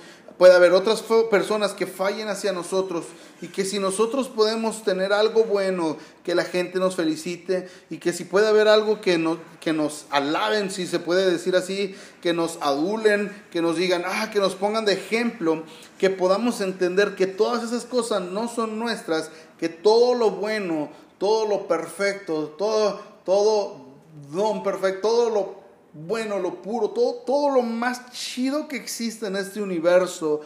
puede 0.43 0.55
haber 0.55 0.73
otras 0.73 1.01
personas 1.31 1.71
que 1.71 1.87
fallen 1.87 2.27
hacia 2.27 2.51
nosotros 2.51 3.05
y 3.41 3.47
que 3.47 3.63
si 3.63 3.79
nosotros 3.79 4.27
podemos 4.27 4.83
tener 4.83 5.13
algo 5.13 5.45
bueno, 5.45 5.95
que 6.21 6.35
la 6.35 6.43
gente 6.43 6.79
nos 6.79 6.97
felicite 6.97 7.69
y 7.89 7.97
que 7.97 8.11
si 8.11 8.25
puede 8.25 8.49
haber 8.49 8.67
algo 8.67 8.99
que, 8.99 9.17
no, 9.17 9.37
que 9.61 9.71
nos 9.71 10.05
alaben, 10.09 10.69
si 10.69 10.85
se 10.85 10.99
puede 10.99 11.31
decir 11.31 11.55
así, 11.55 11.95
que 12.21 12.33
nos 12.33 12.57
adulen, 12.59 13.31
que 13.51 13.61
nos 13.61 13.77
digan, 13.77 14.03
ah, 14.05 14.31
que 14.33 14.39
nos 14.39 14.55
pongan 14.55 14.83
de 14.83 14.91
ejemplo, 14.91 15.63
que 15.97 16.09
podamos 16.09 16.59
entender 16.59 17.15
que 17.15 17.25
todas 17.25 17.63
esas 17.63 17.85
cosas 17.85 18.21
no 18.23 18.49
son 18.49 18.77
nuestras, 18.77 19.31
que 19.57 19.69
todo 19.69 20.13
lo 20.13 20.31
bueno, 20.31 20.89
todo 21.19 21.47
lo 21.47 21.69
perfecto, 21.69 22.53
todo, 22.57 22.99
todo 23.23 23.77
don 24.29 24.61
perfecto, 24.61 25.07
todo 25.07 25.29
lo 25.29 25.62
bueno, 25.93 26.39
lo 26.39 26.61
puro, 26.61 26.89
todo, 26.89 27.15
todo 27.25 27.49
lo 27.49 27.61
más 27.61 28.11
chido 28.11 28.67
que 28.67 28.77
existe 28.77 29.27
en 29.27 29.35
este 29.35 29.61
universo 29.61 30.41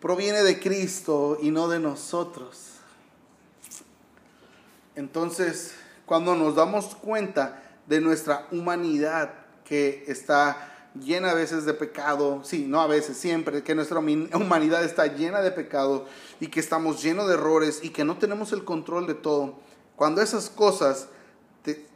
proviene 0.00 0.42
de 0.42 0.60
Cristo 0.60 1.38
y 1.40 1.50
no 1.50 1.68
de 1.68 1.78
nosotros. 1.78 2.70
Entonces, 4.96 5.74
cuando 6.06 6.34
nos 6.34 6.54
damos 6.54 6.94
cuenta 6.96 7.62
de 7.86 8.00
nuestra 8.00 8.46
humanidad 8.50 9.32
que 9.64 10.04
está 10.08 10.70
llena 10.94 11.30
a 11.30 11.34
veces 11.34 11.64
de 11.64 11.74
pecado, 11.74 12.42
sí, 12.44 12.66
no 12.66 12.80
a 12.80 12.86
veces, 12.86 13.16
siempre, 13.16 13.62
que 13.62 13.74
nuestra 13.74 14.00
humanidad 14.00 14.84
está 14.84 15.06
llena 15.06 15.40
de 15.40 15.52
pecado 15.52 16.06
y 16.40 16.48
que 16.48 16.60
estamos 16.60 17.02
llenos 17.02 17.28
de 17.28 17.34
errores 17.34 17.80
y 17.82 17.90
que 17.90 18.04
no 18.04 18.18
tenemos 18.18 18.52
el 18.52 18.64
control 18.64 19.06
de 19.06 19.14
todo, 19.14 19.54
cuando 19.96 20.20
esas 20.20 20.50
cosas 20.50 21.08
te, 21.62 21.86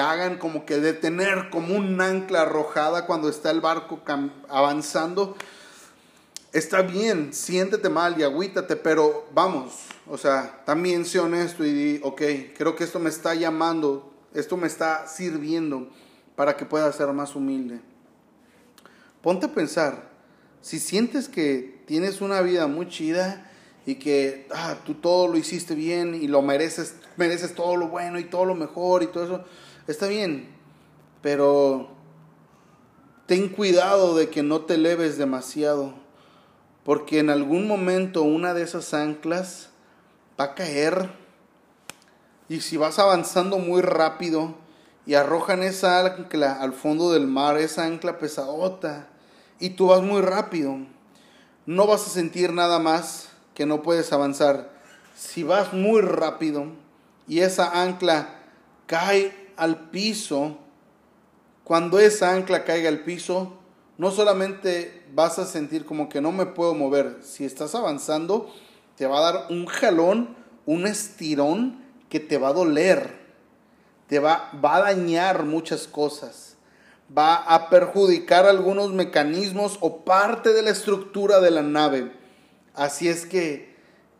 hagan 0.00 0.38
como 0.38 0.64
que 0.64 0.78
detener 0.78 1.50
como 1.50 1.74
un 1.74 2.00
ancla 2.00 2.42
arrojada 2.42 3.06
cuando 3.06 3.28
está 3.28 3.50
el 3.50 3.60
barco 3.60 4.00
avanzando, 4.48 5.36
está 6.52 6.82
bien, 6.82 7.32
siéntete 7.32 7.88
mal 7.88 8.18
y 8.18 8.22
agüítate, 8.22 8.76
pero 8.76 9.28
vamos, 9.32 9.74
o 10.08 10.18
sea, 10.18 10.62
también 10.64 11.04
sé 11.04 11.20
honesto 11.20 11.64
y 11.64 11.72
di, 11.72 12.00
ok, 12.02 12.22
creo 12.56 12.76
que 12.76 12.84
esto 12.84 12.98
me 12.98 13.10
está 13.10 13.34
llamando, 13.34 14.12
esto 14.34 14.56
me 14.56 14.66
está 14.66 15.06
sirviendo 15.06 15.88
para 16.36 16.56
que 16.56 16.64
pueda 16.64 16.90
ser 16.92 17.08
más 17.12 17.36
humilde. 17.36 17.80
Ponte 19.22 19.46
a 19.46 19.52
pensar, 19.52 20.10
si 20.62 20.78
sientes 20.78 21.28
que 21.28 21.82
tienes 21.86 22.20
una 22.20 22.40
vida 22.40 22.66
muy 22.66 22.88
chida, 22.88 23.49
y 23.86 23.96
que 23.96 24.46
ah, 24.54 24.76
tú 24.84 24.94
todo 24.94 25.28
lo 25.28 25.36
hiciste 25.36 25.74
bien 25.74 26.14
y 26.14 26.28
lo 26.28 26.42
mereces, 26.42 26.94
mereces 27.16 27.54
todo 27.54 27.76
lo 27.76 27.88
bueno 27.88 28.18
y 28.18 28.24
todo 28.24 28.44
lo 28.44 28.54
mejor 28.54 29.02
y 29.02 29.06
todo 29.06 29.24
eso, 29.24 29.44
está 29.86 30.06
bien, 30.06 30.48
pero 31.22 31.88
ten 33.26 33.48
cuidado 33.48 34.14
de 34.14 34.28
que 34.28 34.42
no 34.42 34.62
te 34.62 34.74
eleves 34.74 35.16
demasiado, 35.16 35.94
porque 36.84 37.18
en 37.18 37.30
algún 37.30 37.66
momento 37.66 38.22
una 38.22 38.54
de 38.54 38.62
esas 38.62 38.92
anclas 38.94 39.70
va 40.38 40.44
a 40.44 40.54
caer 40.54 41.10
y 42.48 42.60
si 42.60 42.76
vas 42.76 42.98
avanzando 42.98 43.58
muy 43.58 43.80
rápido 43.80 44.54
y 45.06 45.14
arrojan 45.14 45.62
esa 45.62 46.04
ancla 46.04 46.60
al 46.60 46.72
fondo 46.72 47.12
del 47.12 47.26
mar, 47.26 47.56
esa 47.56 47.84
ancla 47.84 48.18
pesadota, 48.18 49.08
y 49.58 49.70
tú 49.70 49.88
vas 49.88 50.02
muy 50.02 50.20
rápido, 50.20 50.78
no 51.66 51.86
vas 51.86 52.06
a 52.06 52.10
sentir 52.10 52.52
nada 52.52 52.78
más 52.78 53.29
que 53.60 53.66
no 53.66 53.82
puedes 53.82 54.10
avanzar. 54.14 54.70
Si 55.14 55.42
vas 55.42 55.74
muy 55.74 56.00
rápido 56.00 56.64
y 57.28 57.40
esa 57.40 57.82
ancla 57.82 58.40
cae 58.86 59.52
al 59.58 59.90
piso, 59.90 60.56
cuando 61.62 61.98
esa 61.98 62.32
ancla 62.32 62.64
caiga 62.64 62.88
al 62.88 63.00
piso, 63.00 63.52
no 63.98 64.12
solamente 64.12 65.04
vas 65.12 65.38
a 65.38 65.44
sentir 65.44 65.84
como 65.84 66.08
que 66.08 66.22
no 66.22 66.32
me 66.32 66.46
puedo 66.46 66.72
mover, 66.72 67.18
si 67.20 67.44
estás 67.44 67.74
avanzando, 67.74 68.50
te 68.96 69.06
va 69.06 69.18
a 69.18 69.30
dar 69.30 69.46
un 69.50 69.66
jalón, 69.66 70.38
un 70.64 70.86
estirón 70.86 71.84
que 72.08 72.18
te 72.18 72.38
va 72.38 72.48
a 72.48 72.54
doler, 72.54 73.14
te 74.06 74.20
va, 74.20 74.50
va 74.64 74.76
a 74.76 74.82
dañar 74.84 75.44
muchas 75.44 75.86
cosas, 75.86 76.56
va 77.14 77.34
a 77.34 77.68
perjudicar 77.68 78.46
algunos 78.46 78.90
mecanismos 78.90 79.76
o 79.82 80.02
parte 80.02 80.54
de 80.54 80.62
la 80.62 80.70
estructura 80.70 81.40
de 81.40 81.50
la 81.50 81.62
nave. 81.62 82.19
Así 82.80 83.08
es 83.08 83.26
que 83.26 83.74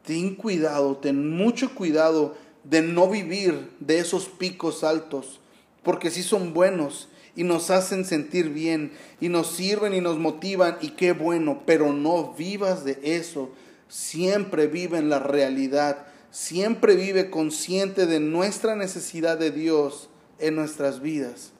ten 0.04 0.34
cuidado, 0.34 0.98
ten 0.98 1.30
mucho 1.30 1.74
cuidado 1.74 2.36
de 2.62 2.82
no 2.82 3.08
vivir 3.08 3.70
de 3.80 4.00
esos 4.00 4.26
picos 4.26 4.84
altos, 4.84 5.40
porque 5.82 6.10
sí 6.10 6.22
son 6.22 6.52
buenos 6.52 7.08
y 7.34 7.44
nos 7.44 7.70
hacen 7.70 8.04
sentir 8.04 8.50
bien 8.50 8.92
y 9.18 9.30
nos 9.30 9.50
sirven 9.52 9.94
y 9.94 10.02
nos 10.02 10.18
motivan 10.18 10.76
y 10.82 10.90
qué 10.90 11.12
bueno, 11.12 11.62
pero 11.64 11.94
no 11.94 12.34
vivas 12.34 12.84
de 12.84 12.98
eso. 13.02 13.50
Siempre 13.88 14.66
vive 14.66 14.98
en 14.98 15.08
la 15.08 15.20
realidad, 15.20 16.06
siempre 16.30 16.96
vive 16.96 17.30
consciente 17.30 18.04
de 18.04 18.20
nuestra 18.20 18.76
necesidad 18.76 19.38
de 19.38 19.52
Dios 19.52 20.10
en 20.38 20.54
nuestras 20.54 21.00
vidas. 21.00 21.52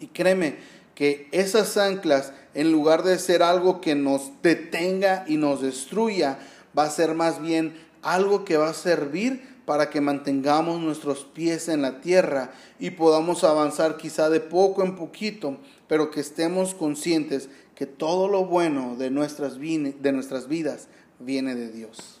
Y 0.00 0.08
créeme 0.08 0.56
que 0.98 1.28
esas 1.30 1.76
anclas 1.76 2.32
en 2.54 2.72
lugar 2.72 3.04
de 3.04 3.20
ser 3.20 3.44
algo 3.44 3.80
que 3.80 3.94
nos 3.94 4.32
detenga 4.42 5.24
y 5.28 5.36
nos 5.36 5.62
destruya, 5.62 6.40
va 6.76 6.82
a 6.82 6.90
ser 6.90 7.14
más 7.14 7.40
bien 7.40 7.80
algo 8.02 8.44
que 8.44 8.56
va 8.56 8.70
a 8.70 8.74
servir 8.74 9.60
para 9.64 9.90
que 9.90 10.00
mantengamos 10.00 10.80
nuestros 10.80 11.22
pies 11.22 11.68
en 11.68 11.82
la 11.82 12.00
tierra 12.00 12.50
y 12.80 12.90
podamos 12.90 13.44
avanzar 13.44 13.96
quizá 13.96 14.28
de 14.28 14.40
poco 14.40 14.82
en 14.82 14.96
poquito, 14.96 15.58
pero 15.86 16.10
que 16.10 16.18
estemos 16.18 16.74
conscientes 16.74 17.48
que 17.76 17.86
todo 17.86 18.26
lo 18.26 18.46
bueno 18.46 18.96
de 18.96 19.10
nuestras, 19.10 19.60
de 19.60 20.12
nuestras 20.12 20.48
vidas 20.48 20.88
viene 21.20 21.54
de 21.54 21.70
Dios. 21.70 22.20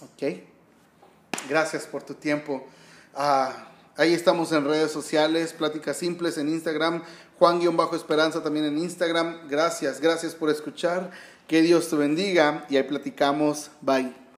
¿Ok? 0.00 0.44
Gracias 1.48 1.88
por 1.88 2.04
tu 2.04 2.14
tiempo. 2.14 2.64
Ah, 3.16 3.66
ahí 3.96 4.14
estamos 4.14 4.52
en 4.52 4.64
redes 4.64 4.92
sociales, 4.92 5.52
Pláticas 5.54 5.96
Simples 5.96 6.38
en 6.38 6.50
Instagram, 6.50 7.02
Juan-Esperanza 7.40 8.42
también 8.42 8.66
en 8.66 8.78
Instagram. 8.78 9.48
Gracias, 9.48 10.00
gracias 10.00 10.34
por 10.34 10.50
escuchar. 10.50 11.10
Que 11.48 11.62
Dios 11.62 11.88
te 11.88 11.96
bendiga 11.96 12.66
y 12.68 12.76
ahí 12.76 12.84
platicamos. 12.84 13.70
Bye. 13.80 14.29